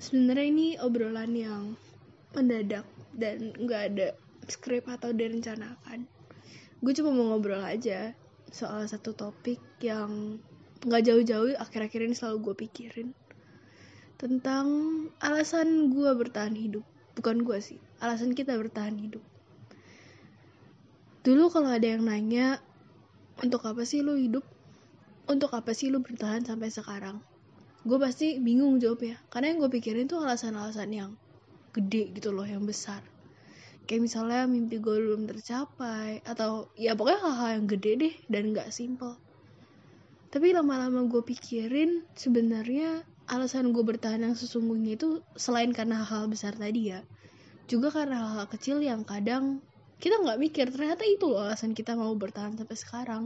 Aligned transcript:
sebenarnya 0.00 0.46
ini 0.48 0.66
obrolan 0.80 1.36
yang 1.36 1.76
mendadak 2.32 2.88
dan 3.12 3.52
nggak 3.52 3.82
ada 3.92 4.08
skrip 4.48 4.88
atau 4.88 5.12
direncanakan. 5.12 6.08
Gue 6.80 6.92
cuma 6.96 7.12
mau 7.12 7.36
ngobrol 7.36 7.60
aja 7.60 8.16
soal 8.48 8.88
satu 8.88 9.12
topik 9.12 9.60
yang 9.84 10.40
nggak 10.80 11.04
jauh-jauh 11.04 11.52
akhir-akhir 11.60 12.00
ini 12.08 12.16
selalu 12.16 12.50
gue 12.50 12.54
pikirin. 12.64 13.08
Tentang 14.16 14.66
alasan 15.20 15.92
gue 15.92 16.08
bertahan 16.16 16.56
hidup. 16.56 16.84
Bukan 17.20 17.44
gue 17.44 17.60
sih 17.60 17.76
alasan 18.00 18.32
kita 18.32 18.56
bertahan 18.56 18.96
hidup. 18.96 19.20
Dulu 21.20 21.52
kalau 21.52 21.68
ada 21.68 21.84
yang 21.84 22.08
nanya 22.08 22.64
untuk 23.44 23.68
apa 23.68 23.84
sih 23.84 24.00
lo 24.00 24.16
hidup? 24.16 24.48
Untuk 25.28 25.52
apa 25.52 25.76
sih 25.76 25.92
lo 25.92 26.00
bertahan 26.00 26.48
sampai 26.48 26.72
sekarang 26.72 27.20
gue 27.80 27.98
pasti 28.00 28.36
bingung 28.36 28.76
jawabnya 28.76 29.16
karena 29.32 29.54
yang 29.54 29.58
gue 29.64 29.70
pikirin 29.72 30.04
tuh 30.04 30.20
alasan-alasan 30.20 30.90
yang 30.92 31.10
gede 31.72 32.12
gitu 32.12 32.34
loh 32.34 32.44
yang 32.44 32.66
besar. 32.68 33.00
Kayak 33.88 34.06
misalnya 34.06 34.46
mimpi 34.46 34.78
gue 34.78 34.96
belum 35.00 35.26
tercapai 35.26 36.22
atau 36.22 36.70
ya 36.76 36.94
pokoknya 36.94 37.20
hal-hal 37.24 37.48
yang 37.58 37.66
gede 37.66 37.92
deh 37.96 38.14
dan 38.28 38.52
nggak 38.52 38.68
simple. 38.70 39.16
Tapi 40.30 40.54
lama-lama 40.54 41.08
gue 41.10 41.22
pikirin 41.24 42.06
sebenarnya 42.14 43.02
alasan 43.26 43.74
gue 43.74 43.82
bertahan 43.82 44.22
yang 44.22 44.36
sesungguhnya 44.38 44.94
itu 44.94 45.24
selain 45.34 45.74
karena 45.74 46.02
hal-hal 46.02 46.30
besar 46.30 46.54
tadi 46.54 46.94
ya 46.94 47.02
juga 47.70 47.94
karena 47.94 48.26
hal-hal 48.26 48.50
kecil 48.50 48.82
yang 48.82 49.06
kadang 49.06 49.62
kita 50.02 50.18
nggak 50.18 50.42
mikir. 50.42 50.66
Ternyata 50.74 51.06
itu 51.06 51.30
loh 51.30 51.46
alasan 51.46 51.70
kita 51.70 51.94
mau 51.94 52.10
bertahan 52.18 52.58
sampai 52.58 52.74
sekarang. 52.74 53.24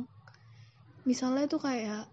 Misalnya 1.09 1.49
tuh 1.49 1.65
kayak 1.65 2.05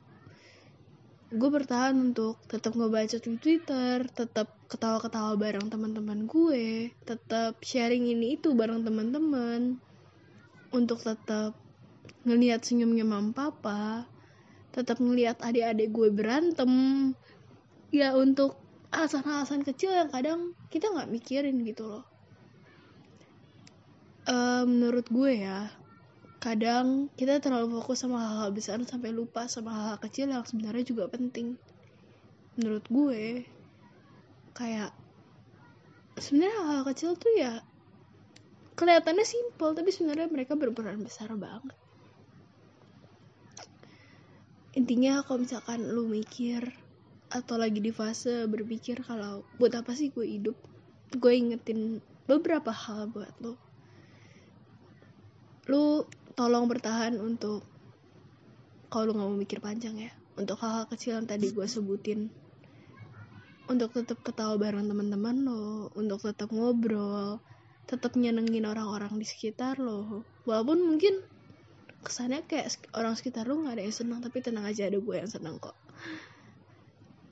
gue 1.31 1.47
bertahan 1.47 1.95
untuk 1.95 2.43
tetap 2.51 2.75
ngebaca 2.75 3.15
di 3.15 3.39
Twitter, 3.39 4.03
tetap 4.11 4.51
ketawa-ketawa 4.67 5.39
bareng 5.39 5.71
teman-teman 5.71 6.27
gue, 6.27 6.91
tetap 7.07 7.55
sharing 7.63 8.11
ini 8.11 8.35
itu 8.35 8.51
bareng 8.51 8.83
teman-teman, 8.83 9.79
untuk 10.75 10.99
tetap 10.99 11.55
ngelihat 12.27 12.67
senyumnya 12.67 13.07
mam 13.07 13.31
papa, 13.31 14.03
tetap 14.75 14.99
ngelihat 14.99 15.39
adik-adik 15.39 15.95
gue 15.95 16.11
berantem, 16.11 16.71
ya 17.95 18.11
untuk 18.11 18.59
alasan-alasan 18.91 19.63
kecil 19.63 19.95
yang 19.95 20.11
kadang 20.11 20.51
kita 20.67 20.91
nggak 20.91 21.11
mikirin 21.15 21.63
gitu 21.63 21.87
loh. 21.87 22.03
Uh, 24.27 24.67
menurut 24.67 25.07
gue 25.07 25.31
ya, 25.47 25.71
kadang 26.41 27.13
kita 27.13 27.37
terlalu 27.37 27.77
fokus 27.77 28.01
sama 28.01 28.17
hal-hal 28.17 28.49
besar 28.49 28.81
sampai 28.81 29.13
lupa 29.13 29.45
sama 29.45 29.69
hal-hal 29.77 30.01
kecil 30.01 30.25
yang 30.33 30.41
sebenarnya 30.41 30.81
juga 30.81 31.05
penting. 31.05 31.53
Menurut 32.57 32.81
gue 32.89 33.45
kayak 34.57 34.89
sebenarnya 36.17 36.57
hal-hal 36.57 36.83
kecil 36.89 37.13
tuh 37.13 37.29
ya 37.37 37.61
kelihatannya 38.73 39.21
simpel 39.21 39.77
tapi 39.77 39.93
sebenarnya 39.93 40.33
mereka 40.33 40.57
berperan 40.57 41.05
besar 41.05 41.29
banget. 41.37 41.77
Intinya 44.73 45.21
kalau 45.21 45.45
misalkan 45.45 45.93
lu 45.93 46.09
mikir 46.09 46.73
atau 47.29 47.55
lagi 47.61 47.77
di 47.77 47.93
fase 47.93 48.49
berpikir 48.49 49.05
kalau 49.05 49.45
buat 49.61 49.77
apa 49.77 49.93
sih 49.93 50.09
gue 50.09 50.25
hidup? 50.25 50.57
Gue 51.21 51.37
ingetin 51.37 52.01
beberapa 52.25 52.73
hal 52.73 53.13
buat 53.13 53.29
lo. 53.45 53.53
Lu 55.69 56.09
tolong 56.33 56.67
bertahan 56.67 57.19
untuk 57.19 57.63
kalau 58.91 59.11
lu 59.11 59.11
nggak 59.15 59.29
mau 59.31 59.39
mikir 59.39 59.59
panjang 59.63 59.95
ya 59.95 60.11
untuk 60.35 60.59
hal-hal 60.63 60.87
kecil 60.87 61.19
yang 61.19 61.27
tadi 61.27 61.51
gue 61.51 61.67
sebutin. 61.67 62.31
Untuk 63.69 63.95
tetap 63.95 64.19
ketawa 64.19 64.59
bareng 64.59 64.83
teman-teman 64.89 65.47
lo 65.47 65.93
untuk 65.95 66.27
tetap 66.27 66.51
ngobrol 66.51 67.39
tetap 67.91 68.15
nyenengin 68.15 68.63
orang-orang 68.63 69.19
di 69.19 69.27
sekitar 69.27 69.75
lo. 69.75 70.23
Walaupun 70.47 70.79
mungkin 70.79 71.19
kesannya 72.01 72.47
kayak 72.47 72.79
orang 72.97 73.13
sekitar 73.19 73.45
lo 73.45 73.61
nggak 73.61 73.77
ada 73.77 73.83
yang 73.83 73.95
senang 73.95 74.19
tapi 74.23 74.41
tenang 74.41 74.65
aja 74.65 74.87
ada 74.87 74.97
gue 74.97 75.15
yang 75.15 75.29
senang 75.29 75.59
kok. 75.59 75.75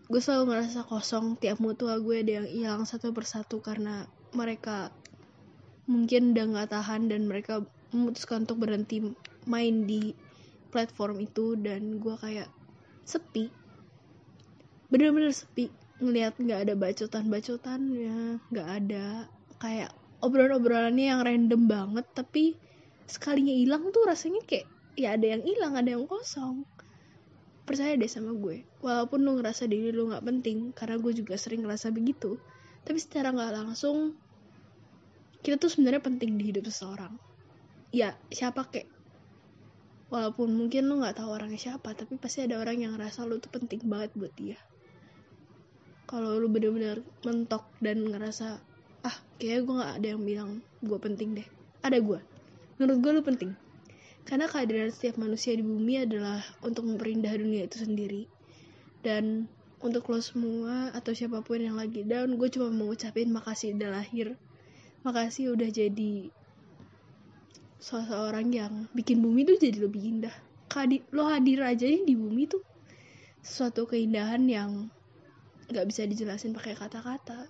Gue 0.09 0.20
selalu 0.20 0.58
merasa 0.58 0.84
kosong 0.84 1.38
tiap 1.38 1.62
mutua 1.64 2.02
gue 2.02 2.22
ada 2.22 2.44
yang 2.44 2.48
hilang 2.50 2.84
satu 2.84 3.16
persatu 3.16 3.62
karena 3.62 4.09
mereka 4.36 4.92
mungkin 5.90 6.38
udah 6.38 6.46
nggak 6.54 6.70
tahan 6.70 7.09
dan 7.09 7.26
mereka 7.26 7.66
memutuskan 7.96 8.46
untuk 8.46 8.64
berhenti 8.66 9.02
main 9.50 9.86
di 9.86 10.14
platform 10.70 11.24
itu 11.26 11.58
dan 11.58 11.98
gue 11.98 12.16
kayak 12.20 12.50
sepi. 13.06 13.50
Bener-bener 14.90 15.34
sepi 15.34 15.70
ngelihat 16.00 16.40
nggak 16.40 16.60
ada 16.70 16.74
bacotan-bacotan 16.80 17.82
ya 17.92 18.40
nggak 18.56 18.70
ada 18.72 19.28
kayak 19.60 19.92
obrolan-obrolannya 20.24 21.12
yang 21.12 21.22
random 21.28 21.68
banget 21.68 22.08
tapi 22.16 22.56
sekalinya 23.04 23.52
hilang 23.52 23.92
tuh 23.92 24.08
rasanya 24.08 24.40
kayak 24.48 24.64
ya 24.96 25.20
ada 25.20 25.36
yang 25.36 25.44
hilang 25.44 25.76
ada 25.76 25.98
yang 25.98 26.06
kosong. 26.08 26.64
Percaya 27.68 27.94
deh 28.00 28.10
sama 28.10 28.34
gue 28.34 28.66
walaupun 28.82 29.22
lu 29.22 29.38
ngerasa 29.38 29.70
diri 29.70 29.92
lu 29.94 30.10
nggak 30.10 30.26
penting 30.26 30.72
karena 30.74 30.98
gue 30.98 31.14
juga 31.14 31.36
sering 31.38 31.68
ngerasa 31.68 31.92
begitu 31.94 32.40
tapi 32.84 32.98
secara 33.00 33.30
nggak 33.30 33.52
langsung 33.54 34.16
kita 35.44 35.56
tuh 35.60 35.72
sebenarnya 35.72 36.04
penting 36.04 36.40
di 36.40 36.52
hidup 36.52 36.68
seseorang 36.68 37.16
ya 37.90 38.14
siapa 38.30 38.70
kek? 38.70 38.86
Walaupun 40.10 40.50
mungkin 40.54 40.90
lu 40.90 41.02
nggak 41.02 41.22
tahu 41.22 41.30
orangnya 41.38 41.58
siapa 41.58 41.94
tapi 41.94 42.18
pasti 42.18 42.46
ada 42.46 42.58
orang 42.58 42.82
yang 42.82 42.98
ngerasa 42.98 43.26
lu 43.30 43.38
tuh 43.38 43.54
penting 43.54 43.86
banget 43.86 44.10
buat 44.18 44.34
dia. 44.34 44.58
Kalau 46.10 46.42
lu 46.42 46.50
bener-bener 46.50 47.06
mentok 47.22 47.70
dan 47.82 48.02
ngerasa 48.10 48.58
ah 49.06 49.18
kayak 49.38 49.70
gue 49.70 49.76
nggak 49.78 49.94
ada 50.02 50.08
yang 50.18 50.22
bilang 50.26 50.50
gue 50.82 50.98
penting 50.98 51.38
deh. 51.38 51.48
Ada 51.86 52.02
gue 52.02 52.20
menurut 52.82 52.98
gue 53.02 53.12
lu 53.12 53.22
penting. 53.22 53.52
Karena 54.26 54.46
kehadiran 54.46 54.94
setiap 54.94 55.18
manusia 55.18 55.58
di 55.58 55.66
bumi 55.66 56.06
adalah 56.06 56.42
untuk 56.62 56.86
memperindah 56.86 57.34
dunia 57.34 57.66
itu 57.66 57.82
sendiri. 57.82 58.30
Dan 59.02 59.50
untuk 59.80 60.06
lo 60.12 60.20
semua 60.20 60.92
atau 60.92 61.16
siapa 61.16 61.40
pun 61.40 61.58
yang 61.62 61.80
lagi 61.80 62.04
down 62.04 62.36
gue 62.36 62.50
cuma 62.52 62.70
mau 62.70 62.92
ucapin 62.92 63.30
makasih 63.30 63.78
udah 63.78 63.90
lahir. 63.94 64.38
Makasih 65.06 65.56
udah 65.56 65.70
jadi 65.72 66.30
seseorang 67.79 68.51
yang 68.51 68.91
bikin 68.91 69.23
bumi 69.23 69.47
tuh 69.47 69.56
jadi 69.56 69.88
lebih 69.88 70.03
indah. 70.03 70.35
Kadi, 70.69 71.01
lo 71.16 71.25
hadir 71.31 71.63
aja 71.63 71.88
nih 71.88 72.03
di 72.06 72.13
bumi 72.13 72.45
tuh 72.45 72.62
sesuatu 73.40 73.88
keindahan 73.88 74.44
yang 74.45 74.91
nggak 75.72 75.88
bisa 75.88 76.03
dijelasin 76.06 76.51
pakai 76.51 76.75
kata-kata. 76.75 77.47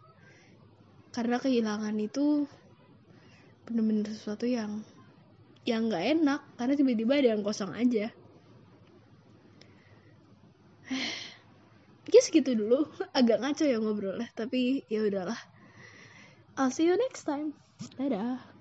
Karena 1.10 1.42
kehilangan 1.42 1.98
itu 1.98 2.46
bener-bener 3.66 4.08
sesuatu 4.14 4.46
yang 4.46 4.86
yang 5.66 5.90
nggak 5.90 6.06
enak 6.18 6.42
karena 6.56 6.74
tiba-tiba 6.78 7.14
ada 7.20 7.30
yang 7.36 7.44
kosong 7.44 7.74
aja. 7.74 8.14
Ya 12.10 12.26
segitu 12.26 12.58
dulu. 12.58 12.90
Agak 13.18 13.38
ngaco 13.38 13.70
ya 13.70 13.78
ngobrolnya 13.78 14.34
tapi 14.34 14.82
ya 14.90 15.06
udahlah. 15.06 15.38
I'll 16.58 16.74
see 16.74 16.90
you 16.90 16.98
next 16.98 17.30
time. 17.30 17.54
Dadah 18.02 18.59